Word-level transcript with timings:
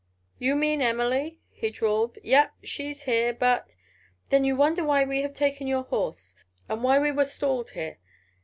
"You 0.39 0.55
mean 0.55 0.81
Emily?" 0.81 1.41
he 1.51 1.69
drawled. 1.69 2.17
"Yep, 2.23 2.53
she's 2.63 3.03
here, 3.03 3.33
but——" 3.35 3.75
"Then, 4.29 4.43
you 4.43 4.55
wonder 4.55 4.83
why 4.83 5.03
we 5.03 5.21
have 5.21 5.35
taken 5.35 5.67
your 5.67 5.83
horse? 5.83 6.33
And 6.67 6.81
why 6.81 6.97
we 6.97 7.11
were 7.11 7.23
stalled 7.25 7.69
here?" 7.69 7.99